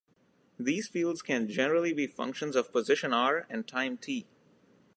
These 0.59 0.87
fields 0.87 1.21
can 1.21 1.47
generally 1.47 1.93
be 1.93 2.07
functions 2.07 2.55
of 2.55 2.71
position 2.71 3.13
r 3.13 3.45
and 3.51 3.67
time 3.67 3.97
"t". 3.99 4.25